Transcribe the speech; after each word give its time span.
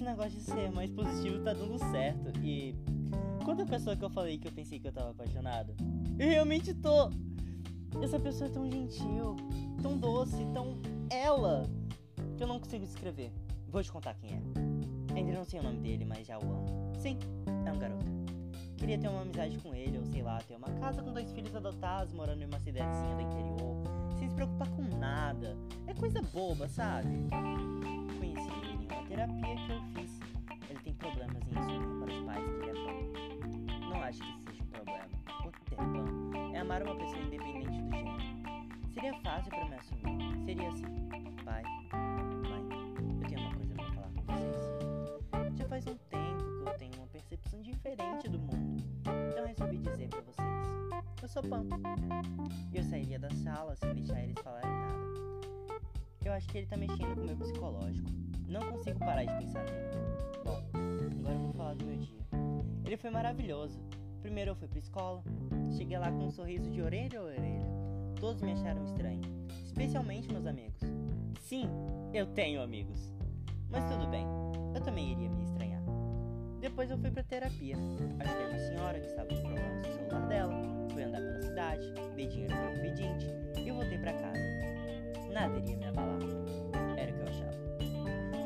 negócio 0.00 0.30
de 0.30 0.40
ser 0.40 0.70
mais 0.70 0.90
positivo 0.90 1.42
tá 1.42 1.52
dando 1.52 1.78
certo. 1.90 2.32
E 2.42 2.74
quando 3.44 3.62
a 3.62 3.66
pessoa 3.66 3.96
que 3.96 4.04
eu 4.04 4.10
falei 4.10 4.38
que 4.38 4.48
eu 4.48 4.52
pensei 4.52 4.78
que 4.78 4.88
eu 4.88 4.92
tava 4.92 5.10
apaixonado, 5.10 5.74
eu 6.18 6.28
realmente 6.28 6.72
tô. 6.72 7.10
Essa 8.02 8.18
pessoa 8.18 8.48
é 8.48 8.52
tão 8.52 8.70
gentil, 8.70 9.36
tão 9.82 9.98
doce, 9.98 10.46
tão 10.54 10.80
ela, 11.10 11.68
que 12.36 12.42
eu 12.42 12.46
não 12.46 12.58
consigo 12.58 12.86
descrever. 12.86 13.30
Vou 13.68 13.82
te 13.82 13.92
contar 13.92 14.14
quem 14.14 14.30
é. 14.30 14.42
Ainda 15.14 15.32
não 15.32 15.44
sei 15.44 15.60
o 15.60 15.62
nome 15.62 15.78
dele, 15.78 16.04
mas 16.04 16.26
já 16.26 16.38
o 16.38 16.42
amo. 16.42 16.92
Sim, 16.98 17.18
é 17.66 17.72
um 17.72 17.78
garoto. 17.78 18.06
Queria 18.76 18.98
ter 18.98 19.08
uma 19.08 19.22
amizade 19.22 19.58
com 19.58 19.74
ele, 19.74 19.98
ou 19.98 20.06
sei 20.06 20.22
lá, 20.22 20.38
ter 20.40 20.56
uma 20.56 20.68
casa 20.80 21.02
com 21.02 21.12
dois 21.12 21.30
filhos 21.32 21.54
adotados, 21.54 22.12
morando 22.12 22.42
em 22.42 22.46
uma 22.46 22.58
cidadezinha 22.58 23.14
do 23.14 23.22
interior, 23.22 23.82
sem 24.18 24.28
se 24.28 24.34
preocupar 24.34 24.68
com 24.70 24.82
nada. 24.98 25.56
É 25.86 25.94
coisa 25.94 26.22
boba, 26.22 26.68
sabe? 26.68 27.08
Terapia 29.12 29.56
que 29.56 29.72
eu 29.72 29.82
fiz. 29.94 30.20
Ele 30.70 30.78
tem 30.80 30.94
problemas 30.94 31.42
em 31.46 31.58
assumir 31.58 32.00
para 32.00 32.14
os 32.14 32.24
pais 32.24 32.44
que 32.44 32.70
ele 32.70 32.70
é 32.70 32.84
pão. 32.84 33.90
Não 33.90 34.02
acho 34.02 34.20
que 34.20 34.42
seja 34.42 34.62
um 34.62 34.66
problema. 34.66 35.08
O 35.44 35.50
ter 35.68 35.76
pão 35.76 36.54
é 36.54 36.58
amar 36.58 36.82
uma 36.82 36.96
pessoa 36.96 37.22
independente 37.22 37.82
do 37.82 37.90
gênero. 37.90 38.22
Seria 38.94 39.14
fácil 39.20 39.50
para 39.50 39.68
me 39.68 39.74
assumir. 39.74 40.44
Seria 40.46 40.68
assim, 40.68 40.84
pai, 41.44 41.62
mãe, 42.48 42.62
eu 43.20 43.28
tenho 43.28 43.40
uma 43.42 43.54
coisa 43.54 43.74
pra 43.74 43.84
falar 43.92 44.10
com 44.14 44.22
vocês. 44.22 45.58
Já 45.58 45.68
faz 45.68 45.86
um 45.86 45.96
tempo 46.08 46.64
que 46.64 46.68
eu 46.70 46.78
tenho 46.78 46.96
uma 46.96 47.06
percepção 47.08 47.60
diferente 47.60 48.28
do 48.30 48.38
mundo. 48.38 48.82
Então 49.30 49.46
resolvi 49.46 49.76
dizer 49.76 50.08
pra 50.08 50.20
vocês. 50.22 51.04
Eu 51.20 51.28
sou 51.28 51.42
pão. 51.42 51.66
E 52.72 52.78
eu 52.78 52.82
sairia 52.84 53.18
da 53.18 53.30
sala 53.30 53.76
sem 53.76 53.92
deixar 53.92 54.22
eles 54.22 54.38
falarem 54.42 54.70
nada. 54.70 55.82
Eu 56.24 56.32
acho 56.32 56.48
que 56.48 56.58
ele 56.58 56.66
tá 56.66 56.78
mexendo 56.78 57.14
com 57.14 57.20
o 57.20 57.24
meu 57.26 57.36
psicológico. 57.36 58.21
Não 58.52 58.70
consigo 58.70 58.98
parar 58.98 59.24
de 59.24 59.32
pensar 59.32 59.64
nele. 59.64 59.88
Bom, 60.44 60.62
agora 61.20 61.38
vou 61.38 61.52
falar 61.54 61.74
do 61.74 61.86
meu 61.86 61.96
dia. 61.96 62.20
Ele 62.84 62.98
foi 62.98 63.08
maravilhoso. 63.08 63.80
Primeiro 64.20 64.50
eu 64.50 64.54
fui 64.54 64.68
pra 64.68 64.78
escola. 64.78 65.24
Cheguei 65.74 65.96
lá 65.96 66.12
com 66.12 66.26
um 66.26 66.30
sorriso 66.30 66.70
de 66.70 66.82
orelha 66.82 67.18
a 67.18 67.22
orelha. 67.22 67.66
Todos 68.20 68.42
me 68.42 68.52
acharam 68.52 68.84
estranho, 68.84 69.22
especialmente 69.64 70.30
meus 70.30 70.44
amigos. 70.44 70.82
Sim, 71.40 71.66
eu 72.12 72.26
tenho 72.26 72.60
amigos. 72.60 73.10
Mas 73.70 73.90
tudo 73.90 74.06
bem, 74.08 74.26
eu 74.74 74.82
também 74.82 75.12
iria 75.12 75.30
me 75.30 75.44
estranhar. 75.44 75.82
Depois 76.60 76.90
eu 76.90 76.98
fui 76.98 77.10
pra 77.10 77.22
terapia. 77.22 77.74
Ajudei 78.20 78.46
uma 78.48 78.58
senhora 78.58 79.00
que 79.00 79.06
estava 79.06 79.28
com 79.28 79.40
problemas 79.40 79.86
no 79.86 79.92
celular 79.94 80.28
dela. 80.28 80.52
Fui 80.92 81.02
andar 81.02 81.20
pela 81.22 81.40
cidade, 81.40 81.92
dei 82.14 82.26
dinheiro 82.26 82.54
para 82.54 82.70
um 82.70 82.82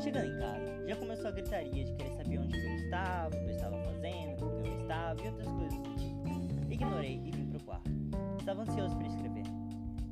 Chegando 0.07 0.27
em 0.27 0.39
casa, 0.39 0.87
já 0.87 0.95
começou 0.95 1.27
a 1.27 1.31
gritaria 1.33 1.85
de 1.85 1.93
querer 1.95 2.13
saber 2.13 2.39
onde 2.39 2.57
eu 2.57 2.77
estava, 2.77 3.27
o 3.27 3.41
que 3.41 3.47
eu 3.47 3.51
estava 3.51 3.77
fazendo, 3.83 4.37
com 4.39 4.65
eu 4.65 4.81
estava 4.83 5.21
e 5.21 5.27
outras 5.27 5.49
coisas 5.49 5.79
do 5.81 5.97
tipo. 5.97 6.73
Ignorei 6.73 7.21
e 7.25 7.31
vim 7.33 7.47
pro 7.47 7.59
quarto. 7.65 7.91
Estava 8.39 8.63
ansioso 8.63 8.97
para 8.97 9.09
escrever. 9.09 9.43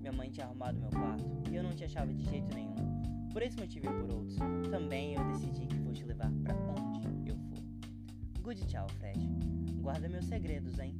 Minha 0.01 0.11
mãe 0.11 0.31
tinha 0.31 0.47
arrumado 0.47 0.81
meu 0.81 0.91
quarto 0.91 1.25
e 1.48 1.55
eu 1.55 1.62
não 1.62 1.70
te 1.77 1.84
achava 1.84 2.12
de 2.12 2.25
jeito 2.25 2.53
nenhum. 2.56 2.75
Por 3.33 3.41
esse 3.41 3.56
motivo 3.56 3.86
e 3.86 4.01
por 4.01 4.17
outros, 4.17 4.36
também 4.69 5.14
eu 5.14 5.25
decidi 5.28 5.64
que 5.64 5.77
vou 5.77 5.92
te 5.92 6.05
levar 6.05 6.33
pra 6.42 6.56
onde 6.56 7.31
eu 7.31 7.36
for. 7.36 7.62
Good 8.42 8.67
tchau, 8.67 8.89
Fred. 8.98 9.20
Guarda 9.81 10.08
meus 10.08 10.25
segredos, 10.25 10.77
hein? 10.81 10.98